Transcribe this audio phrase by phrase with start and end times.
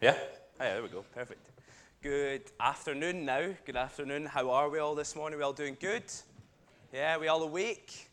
[0.00, 0.16] Yeah?
[0.58, 1.04] Oh, yeah, there we go.
[1.14, 1.46] Perfect.
[2.02, 3.50] Good afternoon now.
[3.66, 4.24] Good afternoon.
[4.24, 5.38] How are we all this morning?
[5.38, 6.04] We all doing good?
[6.90, 8.08] Yeah, we all awake?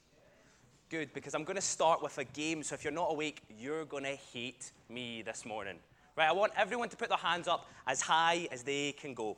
[0.90, 2.62] Good, because I'm going to start with a game.
[2.62, 5.78] So if you're not awake, you're going to hate me this morning.
[6.18, 9.38] Right, I want everyone to put their hands up as high as they can go.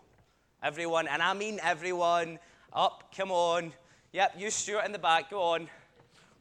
[0.63, 2.39] Everyone, and I mean everyone.
[2.73, 3.73] Up, come on.
[4.11, 5.69] Yep, you Stuart in the back, go on.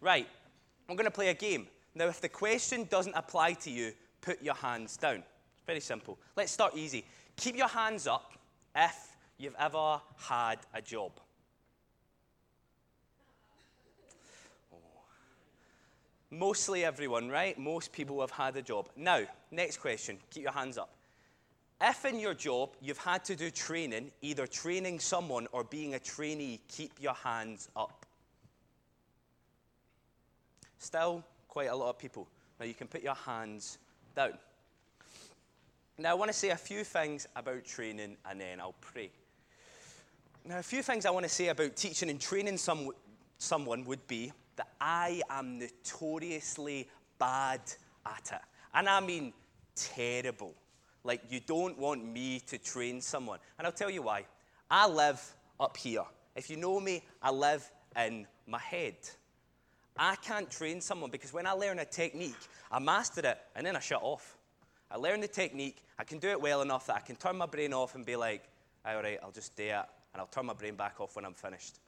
[0.00, 0.27] Right,
[0.88, 1.66] I'm going to play a game.
[1.95, 5.22] Now, if the question doesn't apply to you, put your hands down.
[5.68, 6.18] Very simple.
[6.34, 7.04] Let's start easy.
[7.36, 8.32] Keep your hands up
[8.74, 11.12] if you've ever had a job.
[14.72, 14.78] Oh.
[16.30, 17.58] Mostly everyone, right?
[17.58, 18.88] Most people have had a job.
[18.96, 20.16] Now, next question.
[20.30, 20.88] Keep your hands up.
[21.82, 25.98] If in your job you've had to do training, either training someone or being a
[25.98, 28.06] trainee, keep your hands up.
[30.78, 32.27] Still, quite a lot of people.
[32.58, 33.77] Now, you can put your hands
[34.16, 34.38] down.
[36.00, 39.10] Now, I want to say a few things about training and then I'll pray.
[40.44, 42.91] Now, a few things I want to say about teaching and training some,
[43.38, 46.88] someone would be that I am notoriously
[47.19, 47.62] bad
[48.06, 48.41] at it.
[48.74, 49.32] And I mean
[49.74, 50.54] terrible.
[51.02, 53.41] Like, you don't want me to train someone.
[53.58, 54.24] And I'll tell you why.
[54.70, 55.20] I live
[55.58, 56.04] up here.
[56.36, 58.94] If you know me, I live in my head.
[59.96, 62.36] I can't train someone because when I learn a technique,
[62.70, 64.38] I master it and then I shut off.
[64.91, 67.47] I learn the technique, I can do it well enough that I can turn my
[67.47, 68.42] brain off and be like,
[68.86, 71.34] all right, I'll just do it, and I'll turn my brain back off when I'm
[71.34, 71.78] finished.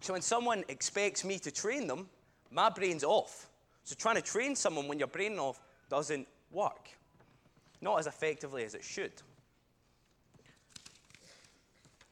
[0.00, 2.08] So when someone expects me to train them,
[2.50, 3.48] my brain's off.
[3.84, 6.88] So trying to train someone when your brain off doesn't work.
[7.80, 9.12] Not as effectively as it should.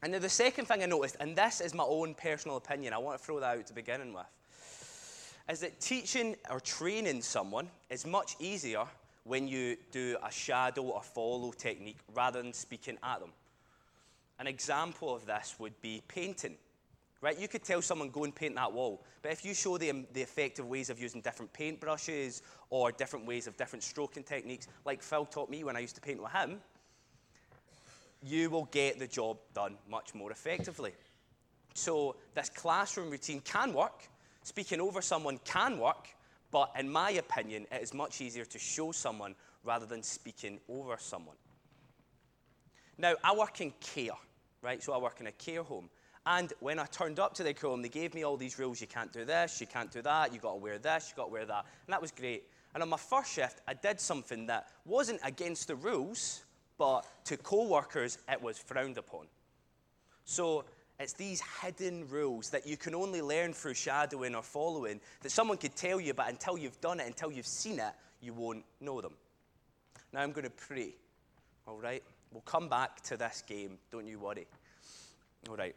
[0.03, 2.97] And then the second thing I noticed, and this is my own personal opinion, I
[2.97, 4.25] want to throw that out to begin with,
[5.49, 8.85] is that teaching or training someone is much easier
[9.23, 13.31] when you do a shadow or follow technique rather than speaking at them.
[14.39, 16.55] An example of this would be painting.
[17.21, 17.37] Right?
[17.39, 19.03] You could tell someone, go and paint that wall.
[19.21, 23.27] But if you show them the effective ways of using different paint brushes or different
[23.27, 26.31] ways of different stroking techniques, like Phil taught me when I used to paint with
[26.31, 26.59] him,
[28.23, 30.93] you will get the job done much more effectively.
[31.75, 34.09] So, this classroom routine can work.
[34.43, 36.07] Speaking over someone can work,
[36.51, 40.97] but in my opinion, it is much easier to show someone rather than speaking over
[40.99, 41.35] someone.
[42.97, 44.17] Now, I work in care,
[44.61, 44.83] right?
[44.83, 45.89] So I work in a care home.
[46.25, 48.79] And when I turned up to the care home, they gave me all these rules.
[48.79, 51.25] You can't do this, you can't do that, you got to wear this, you got
[51.25, 51.65] to wear that.
[51.87, 52.43] And that was great.
[52.73, 56.43] And on my first shift, I did something that wasn't against the rules,
[56.77, 59.25] but to co workers, it was frowned upon.
[60.25, 60.65] So
[61.01, 65.57] it's these hidden rules that you can only learn through shadowing or following that someone
[65.57, 69.01] could tell you, but until you've done it, until you've seen it, you won't know
[69.01, 69.13] them.
[70.13, 70.93] Now I'm going to pray.
[71.67, 72.03] All right?
[72.31, 73.77] We'll come back to this game.
[73.91, 74.45] Don't you worry.
[75.49, 75.75] All right.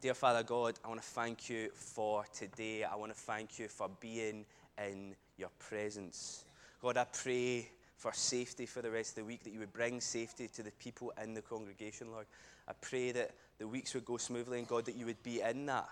[0.00, 2.84] Dear Father God, I want to thank you for today.
[2.84, 4.44] I want to thank you for being
[4.84, 6.44] in your presence.
[6.82, 10.00] God, I pray for safety for the rest of the week, that you would bring
[10.00, 12.26] safety to the people in the congregation, Lord.
[12.68, 15.66] I pray that the weeks would go smoothly, and God, that you would be in
[15.66, 15.88] that.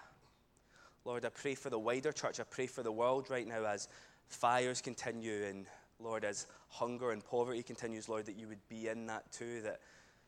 [1.05, 2.39] Lord, I pray for the wider church.
[2.39, 3.89] I pray for the world right now as
[4.29, 5.67] fires continue, and
[5.99, 9.81] Lord, as hunger and poverty continues, Lord, that you would be in that too, that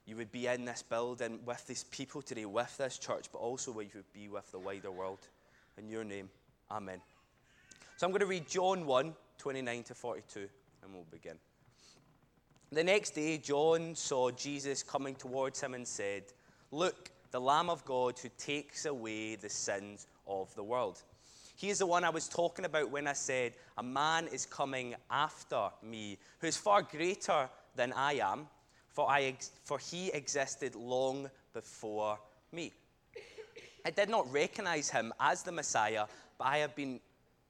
[0.06, 3.72] you would be in this building with these people today, with this church, but also
[3.72, 5.18] where you would be with the wider world.
[5.76, 6.30] In your name,
[6.70, 7.00] amen.
[7.98, 10.48] So I'm going to read John 1 29 to 42,
[10.82, 11.36] and we'll begin.
[12.70, 16.24] The next day, John saw Jesus coming towards him and said,
[16.70, 21.02] Look, the Lamb of God who takes away the sins of the world.
[21.56, 24.94] He is the one I was talking about when I said, A man is coming
[25.10, 28.46] after me who is far greater than I am,
[28.90, 32.18] for, I ex- for he existed long before
[32.52, 32.72] me.
[33.84, 36.06] I did not recognize him as the Messiah,
[36.38, 37.00] but I have been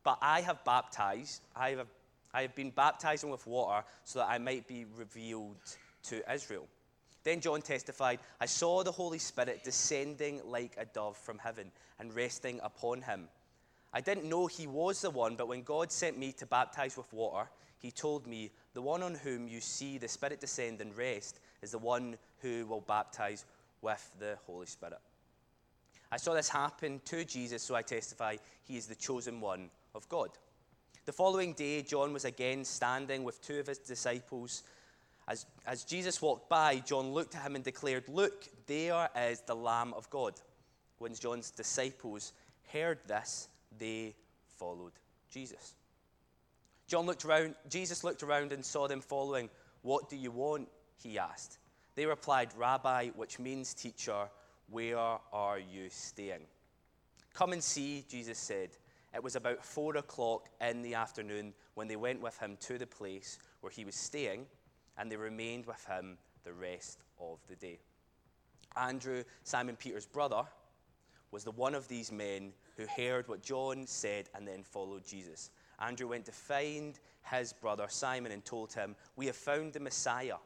[0.09, 1.87] but I have baptized, I have,
[2.33, 5.59] I have been baptizing with water so that I might be revealed
[6.05, 6.67] to Israel.
[7.29, 11.71] Then John testified, I saw the Holy Spirit descending like a dove from heaven
[12.01, 13.29] and resting upon him.
[13.93, 17.13] I didn't know he was the one, but when God sent me to baptize with
[17.13, 21.41] water, he told me, The one on whom you see the Spirit descend and rest
[21.61, 23.45] is the one who will baptize
[23.83, 24.99] with the Holy Spirit.
[26.11, 30.09] I saw this happen to Jesus, so I testify he is the chosen one of
[30.09, 30.31] God.
[31.05, 34.63] The following day, John was again standing with two of his disciples
[35.29, 39.55] as, as Jesus walked by, John looked at him and declared, Look, there is the
[39.55, 40.35] Lamb of God.
[40.99, 42.33] When John's disciples
[42.73, 43.49] heard this,
[43.79, 44.15] they
[44.59, 44.93] followed
[45.31, 45.75] Jesus.
[46.87, 49.51] John looked around, Jesus looked around and saw them following.
[49.83, 50.69] What do you want?
[50.97, 51.59] He asked.
[51.95, 54.29] They replied, Rabbi, which means teacher,
[54.71, 56.47] where are you staying?
[57.35, 58.71] Come and see, Jesus said.
[59.15, 62.87] It was about four o'clock in the afternoon when they went with him to the
[62.87, 64.47] place where he was staying,
[64.99, 67.79] and they remained with him the rest of the day.
[68.77, 70.43] Andrew, Simon Peter's brother,
[71.31, 75.51] was the one of these men who heard what John said and then followed Jesus.
[75.81, 76.99] Andrew went to find
[77.31, 80.37] his brother Simon and told him, We have found the Messiah.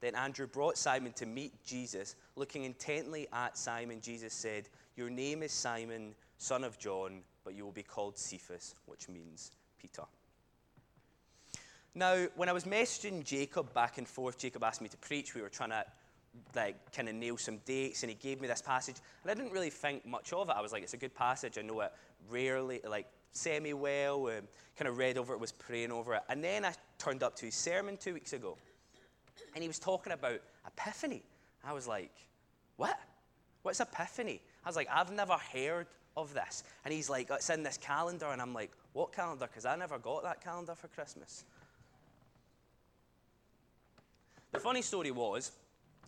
[0.00, 2.16] Then Andrew brought Simon to meet Jesus.
[2.36, 7.64] Looking intently at Simon, Jesus said, Your name is Simon, son of John, but you
[7.64, 10.02] will be called Cephas, which means Peter.
[11.94, 15.34] Now, when I was messaging Jacob back and forth, Jacob asked me to preach.
[15.34, 15.84] We were trying to
[16.56, 19.52] like kind of nail some dates, and he gave me this passage, and I didn't
[19.52, 20.56] really think much of it.
[20.56, 21.56] I was like, it's a good passage.
[21.58, 21.92] I know it
[22.28, 24.26] rarely, like semi well.
[24.26, 27.36] Um, kind of read over it, was praying over it, and then I turned up
[27.36, 28.58] to his sermon two weeks ago,
[29.54, 31.22] and he was talking about epiphany.
[31.62, 32.10] I was like,
[32.76, 32.98] what?
[33.62, 34.42] What's epiphany?
[34.64, 35.86] I was like, I've never heard
[36.16, 36.64] of this.
[36.84, 38.26] And he's like, it's in this calendar.
[38.26, 39.46] And I'm like, what calendar?
[39.46, 41.44] Because I never got that calendar for Christmas.
[44.54, 45.50] The funny story was,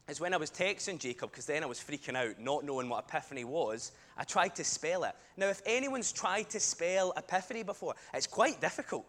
[0.09, 3.07] is when I was texting Jacob, because then I was freaking out, not knowing what
[3.09, 5.17] Epiphany was, I tried to spell it.
[5.37, 9.05] Now, if anyone's tried to spell Epiphany before, it's quite difficult.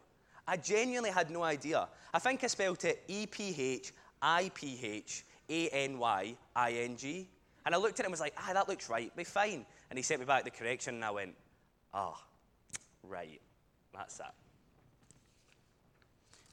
[0.47, 1.87] I genuinely had no idea.
[2.15, 3.93] I think I spelled it E P H
[4.23, 7.29] I P H A N Y I N G.
[7.67, 9.67] And I looked at it and was like, ah, that looks right, be fine.
[9.91, 11.35] And he sent me back the correction, and I went,
[11.93, 13.39] ah, oh, right,
[13.93, 14.33] that's that.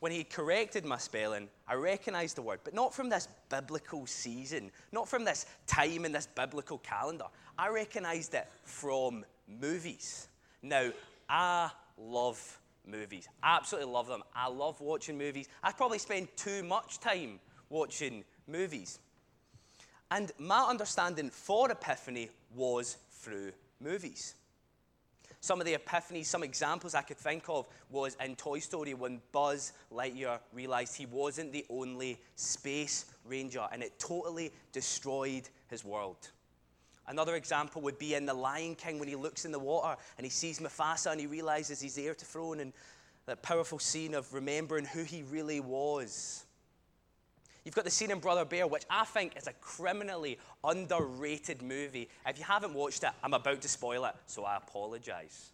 [0.05, 4.71] When he corrected my spelling, I recognized the word, but not from this biblical season,
[4.93, 7.25] not from this time in this biblical calendar.
[7.59, 10.29] I recognized it from movies.
[10.61, 10.91] Now,
[11.27, 13.31] I love movies.
[13.43, 14.23] I absolutely love them.
[14.37, 15.49] I love watching movies.
[15.63, 17.41] I probably spend too much time
[17.71, 18.99] watching movies.
[20.11, 24.35] And my understanding for Epiphany was through movies.
[25.45, 29.21] Some of the epiphanies, some examples I could think of was in Toy Story when
[29.31, 36.31] Buzz Lightyear realized he wasn't the only space ranger and it totally destroyed his world.
[37.09, 40.25] Another example would be in The Lion King when he looks in the water and
[40.25, 42.73] he sees Mufasa and he realizes he's heir to throne and
[43.27, 46.47] that powerful scene of remembering who he really was.
[47.65, 52.11] You've got the scene in Brother Bear, which I think is a criminally underrated movie.
[52.27, 55.53] If you haven't watched it, I'm about to spoil it, so I apologize.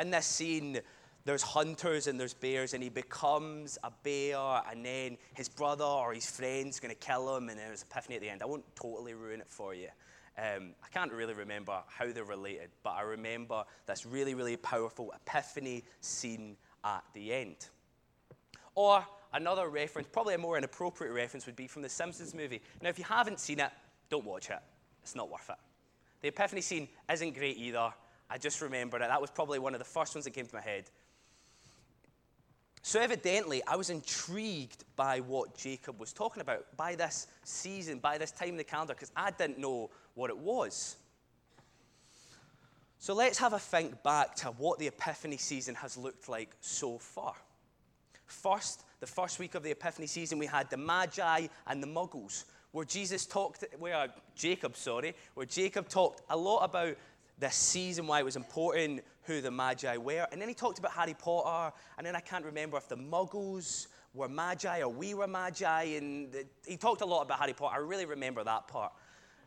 [0.00, 0.80] In this scene,
[1.26, 6.14] there's hunters and there's bears, and he becomes a bear, and then his brother or
[6.14, 8.42] his friend's going to kill him, and there's epiphany at the end.
[8.42, 9.88] I won't totally ruin it for you.
[10.38, 15.12] Um, I can't really remember how they're related, but I remember this really, really powerful
[15.14, 17.68] epiphany scene at the end.
[18.74, 22.62] Or Another reference, probably a more inappropriate reference, would be from the Simpsons movie.
[22.80, 23.70] Now, if you haven't seen it,
[24.08, 24.60] don't watch it.
[25.02, 25.56] It's not worth it.
[26.22, 27.92] The Epiphany scene isn't great either.
[28.30, 29.00] I just remember it.
[29.00, 30.84] That was probably one of the first ones that came to my head.
[32.82, 38.18] So, evidently, I was intrigued by what Jacob was talking about, by this season, by
[38.18, 40.96] this time in the calendar, because I didn't know what it was.
[43.00, 46.98] So, let's have a think back to what the Epiphany season has looked like so
[46.98, 47.34] far.
[48.26, 52.44] First, the first week of the Epiphany season, we had the Magi and the Muggles,
[52.72, 56.96] where Jesus talked, where Jacob, sorry, where Jacob talked a lot about
[57.38, 60.26] this season, why it was important, who the Magi were.
[60.30, 63.88] And then he talked about Harry Potter, and then I can't remember if the Muggles
[64.14, 65.82] were Magi or we were Magi.
[65.82, 67.74] And the, he talked a lot about Harry Potter.
[67.74, 68.92] I really remember that part.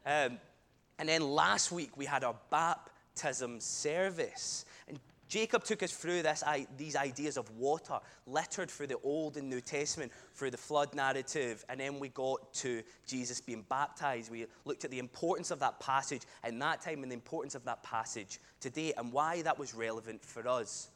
[0.06, 0.40] Um,
[1.00, 4.66] and then last week, we had our baptism service.
[5.28, 6.44] Jacob took us through this,
[6.78, 11.66] these ideas of water, littered through the Old and New Testament, through the flood narrative,
[11.68, 14.32] and then we got to Jesus being baptized.
[14.32, 17.66] We looked at the importance of that passage in that time and the importance of
[17.66, 20.90] that passage today and why that was relevant for us.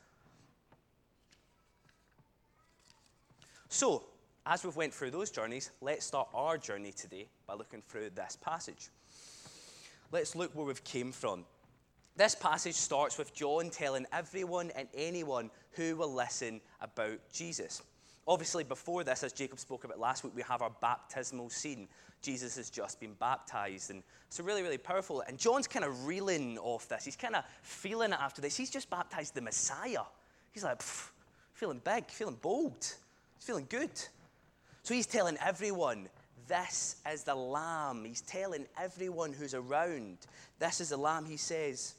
[3.68, 4.04] So,
[4.46, 8.38] as we've went through those journeys, let's start our journey today by looking through this
[8.42, 8.90] passage.
[10.12, 11.46] Let's look where we've came from.
[12.16, 17.82] This passage starts with John telling everyone and anyone who will listen about Jesus.
[18.28, 21.88] Obviously, before this, as Jacob spoke about last week, we have our baptismal scene.
[22.22, 23.90] Jesus has just been baptized.
[23.90, 25.24] And it's a really, really powerful.
[25.28, 27.04] And John's kind of reeling off this.
[27.04, 28.56] He's kind of feeling it after this.
[28.56, 30.04] He's just baptized the Messiah.
[30.52, 30.82] He's like,
[31.54, 32.76] feeling big, feeling bold.
[32.80, 33.92] He's feeling good.
[34.84, 36.10] So he's telling everyone
[36.48, 38.04] this is the Lamb.
[38.04, 40.18] He's telling everyone who's around,
[40.60, 41.96] this is the Lamb, he says.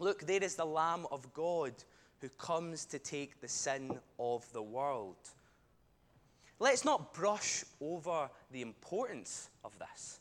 [0.00, 1.72] Look, there is the Lamb of God
[2.20, 5.16] who comes to take the sin of the world.
[6.60, 10.18] let's not brush over the importance of this.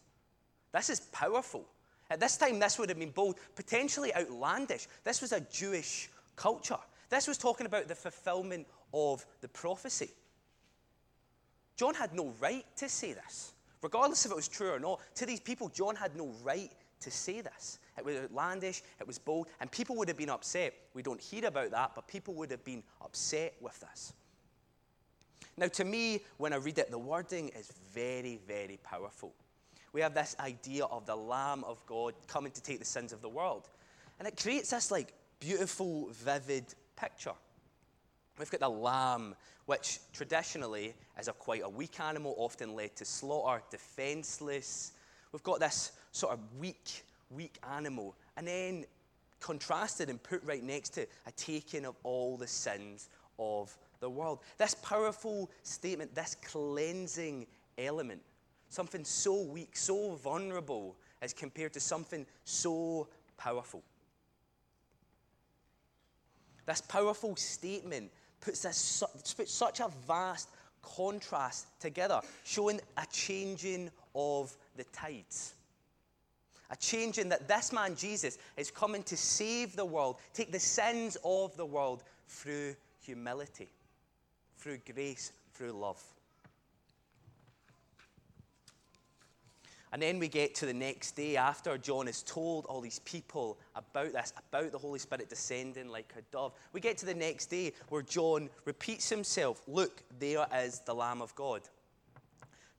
[0.72, 1.66] This is powerful.
[2.10, 4.88] At this time, this would have been bold, potentially outlandish.
[5.04, 6.78] This was a Jewish culture.
[7.10, 10.12] This was talking about the fulfillment of the prophecy.
[11.76, 13.54] John had no right to say this.
[13.82, 17.12] Regardless if it was true or not, to these people, John had no right to
[17.12, 17.80] say this.
[17.98, 20.74] It was outlandish, it was bold, and people would have been upset.
[20.94, 24.14] We don't hear about that, but people would have been upset with this.
[25.58, 29.34] Now, to me, when I read it, the wording is very, very powerful.
[29.94, 33.22] We have this idea of the Lamb of God coming to take the sins of
[33.22, 33.68] the world.
[34.20, 37.34] And it creates this like beautiful, vivid picture.
[38.38, 39.36] We've got the lamb,
[39.66, 44.92] which traditionally is a quite a weak animal, often led to slaughter, defenseless.
[45.32, 48.86] We've got this sort of weak, weak animal, and then
[49.40, 53.10] contrasted and put right next to a taking of all the sins
[53.40, 54.40] of the world.
[54.58, 57.46] This powerful statement, this cleansing
[57.78, 58.22] element,
[58.70, 63.08] something so weak, so vulnerable, as compared to something so
[63.38, 63.84] powerful.
[66.66, 69.04] This powerful statement puts, this,
[69.36, 70.50] puts such a vast
[70.82, 75.54] contrast together, showing a changing of the tides.
[76.70, 80.60] A change in that this man, Jesus, is coming to save the world, take the
[80.60, 83.70] sins of the world through humility,
[84.58, 86.04] through grace, through love.
[89.94, 93.58] And then we get to the next day after John has told all these people
[93.76, 96.54] about this, about the Holy Spirit descending like a dove.
[96.74, 101.22] We get to the next day where John repeats himself Look, there is the Lamb
[101.22, 101.62] of God.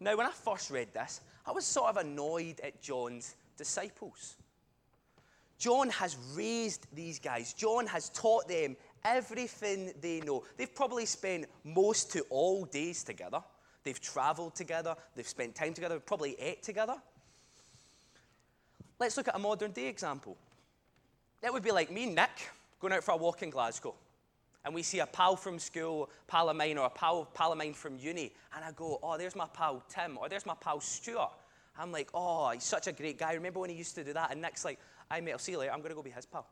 [0.00, 4.36] Now, when I first read this, I was sort of annoyed at John's disciples.
[5.58, 10.44] John has raised these guys, John has taught them everything they know.
[10.56, 13.42] They've probably spent most to all days together.
[13.84, 16.96] They've traveled together, they've spent time together, probably ate together.
[18.98, 20.36] Let's look at a modern day example.
[21.40, 22.50] That would be like me and Nick
[22.80, 23.94] going out for a walk in Glasgow.
[24.64, 27.58] And we see a pal from school, pal of mine, or a pal, pal of
[27.58, 28.32] mine from uni.
[28.54, 31.30] And I go, oh, there's my pal Tim, or there's my pal Stuart.
[31.78, 33.34] I'm like, oh, he's such a great guy.
[33.34, 34.32] Remember when he used to do that?
[34.32, 34.78] And Nick's like,
[35.10, 35.72] I met, I'll see you later.
[35.72, 36.46] I'm going to go be his pal.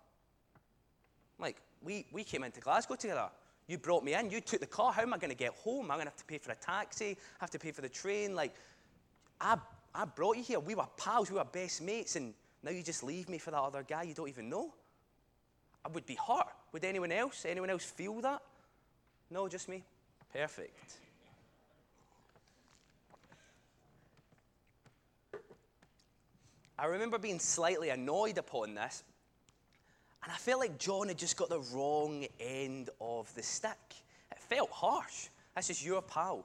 [1.38, 3.28] I'm like, we, we came into Glasgow together.
[3.66, 4.30] You brought me in.
[4.30, 4.92] You took the car.
[4.92, 5.90] How am I going to get home?
[5.90, 8.35] I'm going to have to pay for a taxi, have to pay for the train.
[8.35, 8.54] Like,
[9.40, 9.56] I,
[9.95, 10.61] I brought you here.
[10.61, 11.30] We were pals.
[11.30, 12.14] We were best mates.
[12.16, 14.73] And now you just leave me for that other guy you don't even know.
[15.85, 16.47] I would be hurt.
[16.73, 17.45] Would anyone else?
[17.49, 18.40] Anyone else feel that?
[19.30, 19.83] No, just me.
[20.33, 20.99] Perfect.
[26.78, 29.02] I remember being slightly annoyed upon this
[30.26, 33.78] and I felt like John had just got the wrong end of the stick.
[34.33, 35.28] It felt harsh.
[35.54, 36.45] That's just your pal.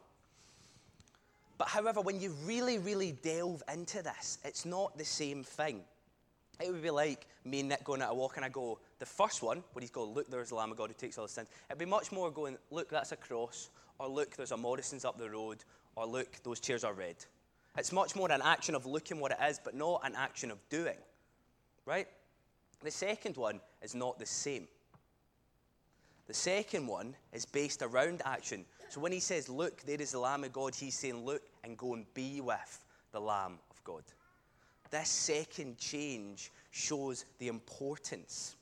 [1.58, 5.82] But however, when you really, really delve into this, it's not the same thing.
[6.64, 9.06] It would be like me and Nick going out a walk and I go, the
[9.08, 11.32] first one, where he's going, look, there's the Lamb of God who takes all the
[11.32, 11.48] sins.
[11.68, 15.18] It'd be much more going, look, that's a cross, or look, there's a Morrison's up
[15.18, 15.64] the road,
[15.96, 17.16] or look, those chairs are red.
[17.78, 20.58] It's much more an action of looking what it is, but not an action of
[20.70, 20.98] doing.
[21.86, 22.08] Right?
[22.84, 24.68] The second one is not the same.
[26.28, 28.66] The second one is based around action.
[28.90, 31.78] So when he says, Look, there is the Lamb of God, he's saying, Look and
[31.78, 34.04] go and be with the Lamb of God.
[34.90, 38.56] This second change shows the importance.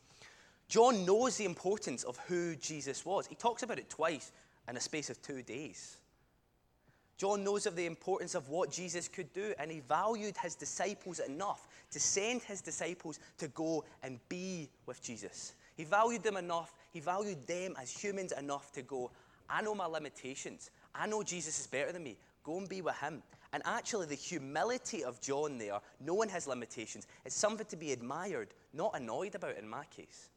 [0.68, 3.26] John knows the importance of who Jesus was.
[3.26, 4.32] He talks about it twice
[4.68, 5.98] in a space of two days.
[7.20, 11.20] John knows of the importance of what Jesus could do, and he valued his disciples
[11.20, 15.54] enough to send his disciples to go and be with Jesus.
[15.76, 19.12] He valued them enough, he valued them as humans enough to go,
[19.50, 20.72] I know my limitations.
[20.96, 22.18] I know Jesus is better than me.
[22.44, 23.22] Go and be with him.
[23.52, 28.50] And actually, the humility of John there, knowing his limitations, is something to be admired,
[28.74, 30.30] not annoyed about in my case.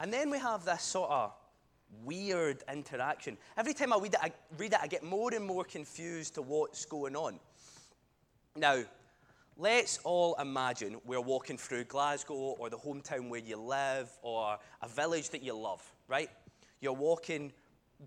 [0.00, 1.32] And then we have this sort of
[2.04, 3.38] weird interaction.
[3.56, 6.42] Every time I read it, I read it, I get more and more confused to
[6.42, 7.38] what's going on.
[8.56, 8.82] Now,
[9.56, 14.88] let's all imagine we're walking through Glasgow or the hometown where you live or a
[14.88, 16.30] village that you love, right?
[16.80, 17.52] You're walking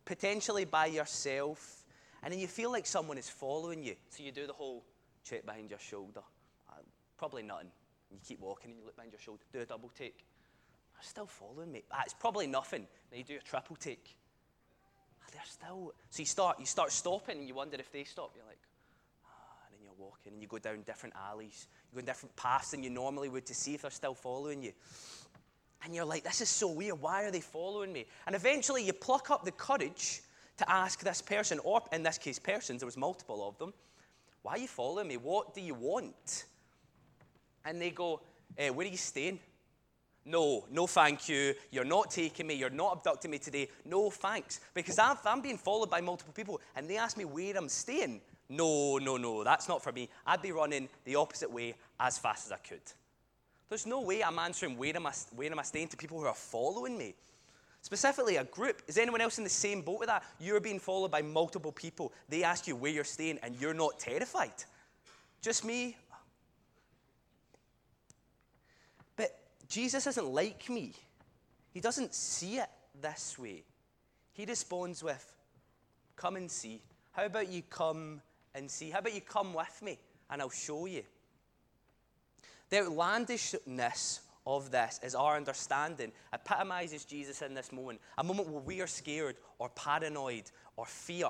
[0.06, 1.86] potentially by yourself,
[2.22, 3.96] and then you feel like someone is following you.
[4.10, 4.84] So you do the whole
[5.24, 6.22] check behind your shoulder.
[6.70, 6.74] Uh,
[7.18, 7.72] probably nothing.
[8.12, 10.26] You keep walking and you look behind your shoulder, do a double take.
[11.00, 11.84] They're still following me.
[11.92, 12.86] Ah, it's probably nothing.
[13.10, 14.18] Then you do a triple take.
[15.22, 15.94] Ah, they're still.
[16.10, 18.32] So you start, you start stopping and you wonder if they stop.
[18.36, 18.60] You're like,
[19.26, 21.68] ah, and then you're walking and you go down different alleys.
[21.90, 24.62] You go in different paths than you normally would to see if they're still following
[24.62, 24.74] you.
[25.86, 27.02] And you're like, this is so weird.
[27.02, 28.06] Why are they following me?
[28.28, 30.22] And eventually you pluck up the courage
[30.58, 33.74] to ask this person, or in this case, persons, there was multiple of them,
[34.42, 35.16] why are you following me?
[35.16, 36.46] What do you want?
[37.64, 38.20] And they go,
[38.58, 39.40] eh, where are you staying?
[40.26, 41.56] No, no, thank you.
[41.72, 42.54] You're not taking me.
[42.54, 43.70] You're not abducting me today.
[43.86, 44.60] No, thanks.
[44.74, 48.22] Because i am being followed by multiple people and they ask me where I'm staying.
[48.50, 50.10] No, no, no, that's not for me.
[50.26, 52.82] I'd be running the opposite way as fast as I could.
[53.70, 56.26] There's no way I'm answering where am I, where am I staying to people who
[56.26, 57.14] are following me.
[57.82, 58.82] Specifically, a group.
[58.88, 60.24] Is anyone else in the same boat with that?
[60.40, 62.12] You're being followed by multiple people.
[62.28, 64.52] They ask you where you're staying and you're not terrified.
[65.42, 65.96] Just me?
[69.16, 70.94] But Jesus isn't like me.
[71.72, 73.64] He doesn't see it this way.
[74.34, 75.36] He responds with,
[76.16, 76.82] Come and see.
[77.12, 78.22] How about you come
[78.56, 78.90] and see.
[78.90, 80.00] How about you come with me
[80.30, 81.04] and I'll show you?
[82.70, 88.62] The outlandishness of this is our understanding epitomizes Jesus in this moment, a moment where
[88.62, 90.44] we are scared or paranoid
[90.76, 91.30] or fear,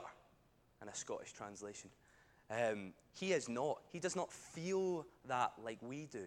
[0.82, 1.90] in a Scottish translation.
[2.50, 3.82] Um, he is not.
[3.92, 6.26] He does not feel that like we do.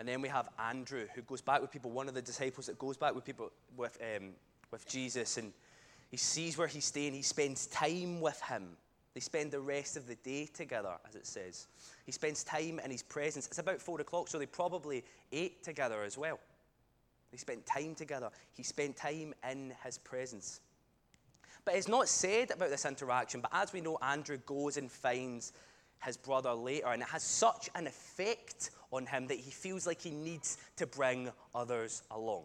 [0.00, 2.78] And then we have Andrew, who goes back with people, one of the disciples that
[2.78, 4.30] goes back with people with um,
[4.70, 5.52] with Jesus and
[6.10, 7.12] he sees where he's staying.
[7.12, 8.68] He spends time with him.
[9.12, 11.66] They spend the rest of the day together, as it says.
[12.06, 13.46] He spends time in his presence.
[13.46, 16.40] It's about four o'clock, so they probably ate together as well.
[17.30, 18.30] They spent time together.
[18.52, 20.60] He spent time in his presence.
[21.66, 25.52] But it's not said about this interaction, but as we know, Andrew goes and finds
[26.04, 30.00] his brother later, and it has such an effect on him that he feels like
[30.00, 32.44] he needs to bring others along.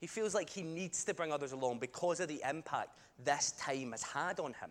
[0.00, 2.90] He feels like he needs to bring others along because of the impact
[3.24, 4.70] this time has had on him.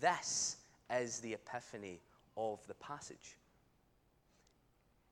[0.00, 0.56] This
[0.90, 2.00] is the epiphany
[2.36, 3.36] of the passage.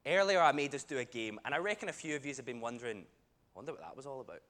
[0.05, 2.45] Earlier, I made us do a game, and I reckon a few of you have
[2.45, 3.05] been wondering, I
[3.55, 4.43] wonder what that was all about.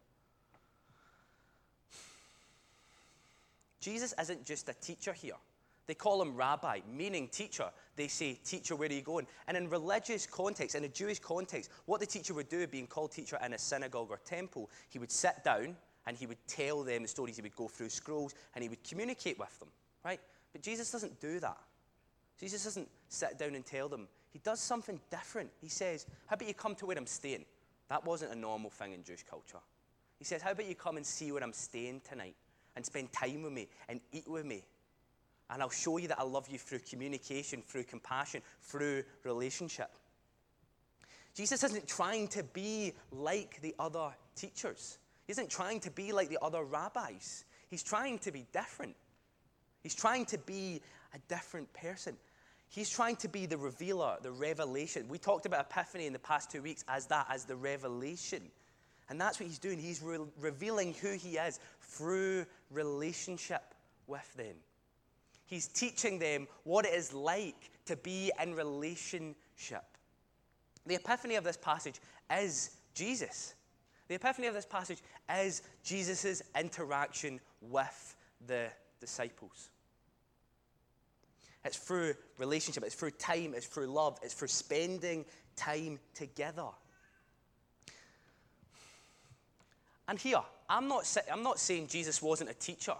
[3.80, 5.34] Jesus isn't just a teacher here.
[5.86, 7.68] They call him rabbi, meaning teacher.
[7.96, 9.26] They say, Teacher, where are you going?
[9.48, 13.12] And in religious context, in a Jewish context, what the teacher would do, being called
[13.12, 17.02] teacher in a synagogue or temple, he would sit down and he would tell them
[17.02, 17.36] the stories.
[17.36, 19.68] He would go through scrolls and he would communicate with them,
[20.04, 20.20] right?
[20.52, 21.58] But Jesus doesn't do that.
[22.38, 24.08] Jesus doesn't sit down and tell them.
[24.32, 25.50] He does something different.
[25.60, 27.44] He says, How about you come to where I'm staying?
[27.88, 29.58] That wasn't a normal thing in Jewish culture.
[30.18, 32.36] He says, How about you come and see where I'm staying tonight
[32.76, 34.62] and spend time with me and eat with me
[35.52, 39.90] and I'll show you that I love you through communication, through compassion, through relationship.
[41.34, 44.98] Jesus isn't trying to be like the other teachers.
[45.26, 47.44] He isn't trying to be like the other rabbis.
[47.68, 48.94] He's trying to be different.
[49.82, 50.80] He's trying to be
[51.14, 52.16] a different person.
[52.68, 55.06] He's trying to be the revealer, the revelation.
[55.08, 58.42] We talked about Epiphany in the past two weeks as that, as the revelation.
[59.10, 59.78] And that's what he's doing.
[59.78, 63.74] He's re- revealing who he is through relationship
[64.06, 64.54] with them.
[65.52, 69.84] He's teaching them what it is like to be in relationship.
[70.86, 72.00] The epiphany of this passage
[72.34, 73.52] is Jesus.
[74.08, 79.68] The epiphany of this passage is Jesus' interaction with the disciples.
[81.66, 86.68] It's through relationship, it's through time, it's through love, it's through spending time together.
[90.08, 92.94] And here, I'm not, I'm not saying Jesus wasn't a teacher.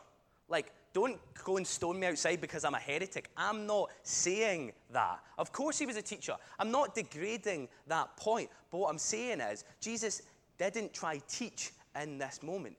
[0.51, 3.31] Like, don't go and stone me outside because I'm a heretic.
[3.37, 5.21] I'm not saying that.
[5.39, 6.37] Of course, he was a teacher.
[6.59, 8.51] I'm not degrading that point.
[8.71, 10.23] But what I'm saying is, Jesus
[10.59, 12.77] didn't try teach in this moment.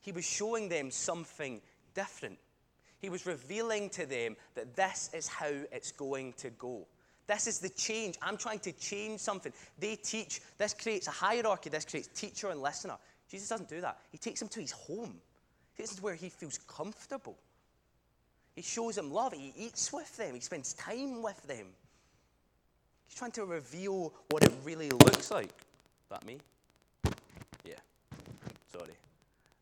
[0.00, 1.60] He was showing them something
[1.94, 2.38] different.
[3.00, 6.86] He was revealing to them that this is how it's going to go.
[7.26, 8.16] This is the change.
[8.20, 9.52] I'm trying to change something.
[9.78, 10.40] They teach.
[10.58, 11.70] This creates a hierarchy.
[11.70, 12.96] This creates teacher and listener.
[13.30, 13.98] Jesus doesn't do that.
[14.10, 15.14] He takes them to his home.
[15.80, 17.36] This is where he feels comfortable.
[18.54, 19.32] He shows them love.
[19.32, 20.34] He eats with them.
[20.34, 21.66] He spends time with them.
[23.06, 25.50] He's trying to reveal what it really looks like.
[26.10, 26.38] That me?
[27.64, 27.74] Yeah.
[28.72, 28.92] Sorry.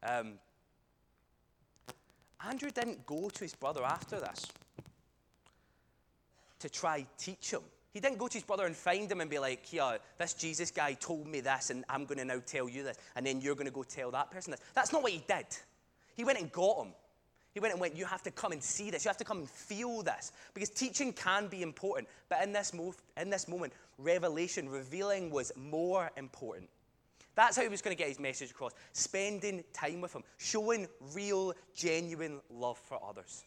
[0.03, 0.33] Um,
[2.47, 4.47] Andrew didn't go to his brother after this
[6.59, 7.61] to try teach him.
[7.93, 10.71] He didn't go to his brother and find him and be like, yeah, this Jesus
[10.71, 13.55] guy told me this, and I'm going to now tell you this, and then you're
[13.55, 14.61] going to go tell that person this.
[14.75, 15.47] That's not what he did.
[16.19, 16.93] He went and got him.
[17.55, 19.05] He went and went, You have to come and see this.
[19.05, 20.33] You have to come and feel this.
[20.53, 22.09] Because teaching can be important.
[22.29, 26.69] But in this, mo- in this moment, revelation, revealing was more important.
[27.37, 28.73] That's how he was going to get his message across.
[28.93, 33.45] Spending time with him, showing real, genuine love for others.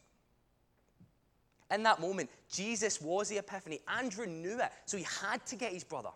[1.70, 3.80] In that moment, Jesus was the epiphany.
[3.86, 6.08] Andrew knew it, so he had to get his brother.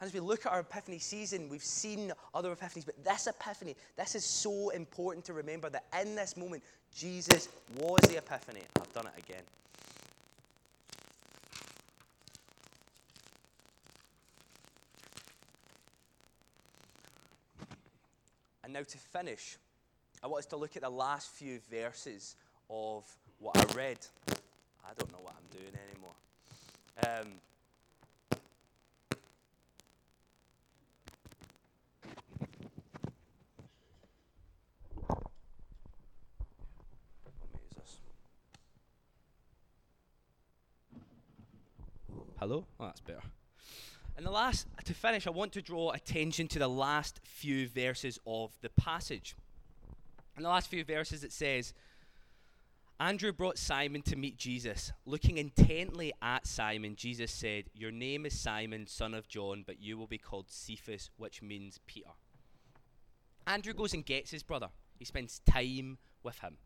[0.00, 4.14] As we look at our Epiphany season, we've seen other Epiphanies, but this Epiphany, this
[4.14, 6.62] is so important to remember that in this moment,
[6.96, 8.62] Jesus was the Epiphany.
[8.80, 9.42] I've done it again.
[18.64, 19.58] And now to finish,
[20.22, 22.36] I want us to look at the last few verses
[22.70, 23.04] of
[23.38, 23.98] what I read.
[24.28, 27.24] I don't know what I'm doing anymore.
[27.24, 27.32] Um,
[42.40, 42.64] Hello?
[42.80, 43.26] Oh, that's better.
[44.16, 48.18] And the last, to finish, I want to draw attention to the last few verses
[48.26, 49.34] of the passage.
[50.36, 51.72] In the last few verses, it says,
[52.98, 54.92] Andrew brought Simon to meet Jesus.
[55.06, 59.96] Looking intently at Simon, Jesus said, Your name is Simon, son of John, but you
[59.96, 62.10] will be called Cephas, which means Peter.
[63.46, 64.68] Andrew goes and gets his brother.
[64.98, 66.58] He spends time with him.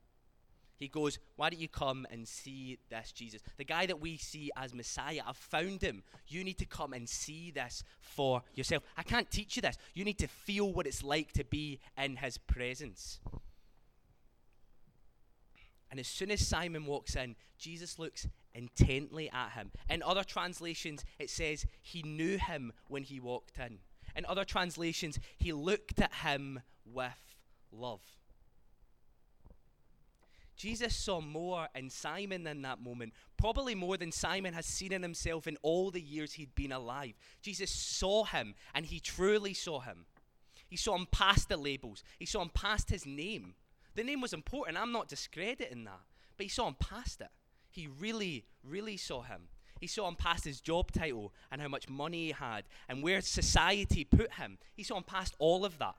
[0.76, 3.42] He goes, Why don't you come and see this Jesus?
[3.56, 6.02] The guy that we see as Messiah, I've found him.
[6.26, 8.82] You need to come and see this for yourself.
[8.96, 9.78] I can't teach you this.
[9.94, 13.20] You need to feel what it's like to be in his presence.
[15.90, 19.70] And as soon as Simon walks in, Jesus looks intently at him.
[19.88, 23.78] In other translations, it says he knew him when he walked in.
[24.16, 27.36] In other translations, he looked at him with
[27.70, 28.00] love.
[30.56, 35.02] Jesus saw more in Simon in that moment, probably more than Simon has seen in
[35.02, 37.14] himself in all the years he'd been alive.
[37.42, 40.06] Jesus saw him, and he truly saw him.
[40.68, 43.54] He saw him past the labels, he saw him past his name.
[43.94, 46.00] The name was important, I'm not discrediting that,
[46.36, 47.28] but he saw him past it.
[47.70, 49.48] He really, really saw him.
[49.80, 53.20] He saw him past his job title and how much money he had and where
[53.20, 54.58] society put him.
[54.74, 55.96] He saw him past all of that.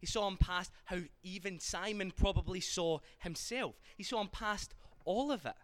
[0.00, 3.78] He saw him past how even Simon probably saw himself.
[3.96, 5.54] He saw him past all of it.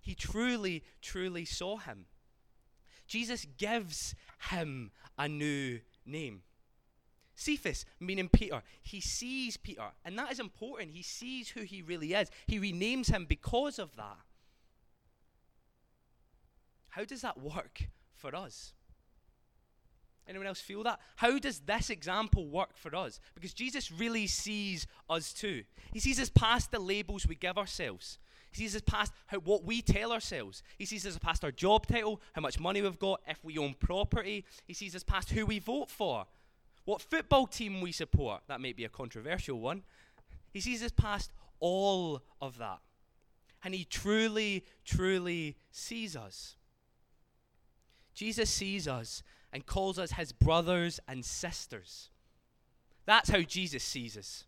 [0.00, 2.06] He truly, truly saw him.
[3.06, 4.16] Jesus gives
[4.50, 6.42] him a new name.
[7.34, 8.62] Cephas, meaning Peter.
[8.82, 10.90] He sees Peter, and that is important.
[10.90, 12.30] He sees who he really is.
[12.46, 14.18] He renames him because of that.
[16.90, 18.74] How does that work for us?
[20.28, 21.00] Anyone else feel that?
[21.16, 23.18] How does this example work for us?
[23.34, 25.64] Because Jesus really sees us too.
[25.92, 28.18] He sees us past the labels we give ourselves.
[28.52, 30.62] He sees us past how, what we tell ourselves.
[30.78, 33.74] He sees us past our job title, how much money we've got, if we own
[33.74, 34.44] property.
[34.66, 36.26] He sees us past who we vote for,
[36.84, 38.42] what football team we support.
[38.48, 39.82] That might be a controversial one.
[40.52, 42.78] He sees us past all of that.
[43.64, 46.56] And he truly, truly sees us.
[48.14, 49.22] Jesus sees us
[49.52, 52.10] and calls us his brothers and sisters.
[53.04, 54.44] That's how Jesus sees us.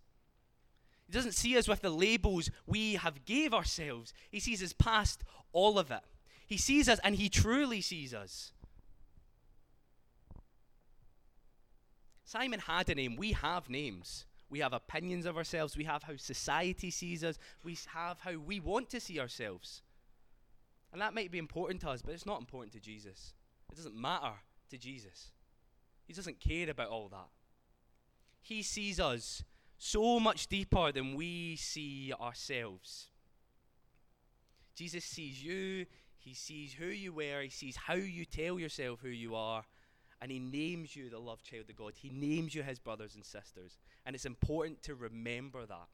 [1.06, 4.14] He doesn't see us with the labels we have gave ourselves.
[4.30, 6.00] He sees us past all of it.
[6.46, 8.52] He sees us and he truly sees us.
[12.24, 13.16] Simon had a name.
[13.16, 14.24] We have names.
[14.48, 15.76] We have opinions of ourselves.
[15.76, 17.38] We have how society sees us.
[17.62, 19.82] We have how we want to see ourselves.
[20.92, 23.34] And that might be important to us, but it's not important to Jesus.
[23.70, 24.34] It doesn't matter
[24.70, 25.30] to Jesus.
[26.06, 27.28] He doesn't care about all that.
[28.42, 29.42] He sees us
[29.78, 33.08] so much deeper than we see ourselves.
[34.74, 35.86] Jesus sees you,
[36.18, 39.64] he sees who you were, he sees how you tell yourself who you are,
[40.20, 41.92] and he names you the loved child of God.
[41.96, 43.78] He names you his brothers and sisters.
[44.06, 45.88] And it's important to remember that.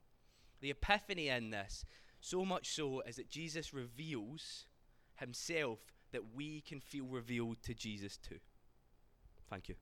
[0.60, 1.84] The epiphany in this,
[2.20, 4.66] so much so, is that Jesus reveals
[5.16, 5.80] himself
[6.12, 8.38] that we can feel revealed to Jesus too.
[9.50, 9.74] Thank you.